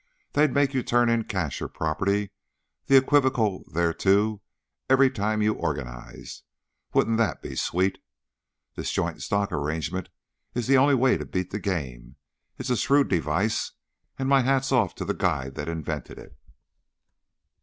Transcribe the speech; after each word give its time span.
They'd 0.33 0.51
make 0.51 0.73
you 0.73 0.81
turn 0.81 1.09
in 1.09 1.25
cash 1.25 1.61
or 1.61 1.67
property 1.67 2.31
the 2.87 2.97
equivocal 2.97 3.63
thereto 3.71 4.41
every 4.89 5.11
time 5.11 5.43
you 5.43 5.53
organized. 5.53 6.41
Wouldn't 6.91 7.19
that 7.19 7.43
be 7.43 7.53
sweet? 7.55 7.99
This 8.73 8.91
joint 8.91 9.21
stock 9.21 9.51
arrangement 9.51 10.09
is 10.55 10.65
the 10.65 10.75
only 10.79 10.95
way 10.95 11.17
to 11.17 11.25
beat 11.27 11.51
the 11.51 11.59
game. 11.59 12.15
It's 12.57 12.71
a 12.71 12.77
shrewd 12.77 13.09
device, 13.09 13.73
and 14.17 14.27
my 14.27 14.41
hat's 14.41 14.71
off 14.71 14.95
to 14.95 15.05
the 15.05 15.13
guy 15.13 15.51
that 15.51 15.69
invented 15.69 16.17
it." 16.17 16.35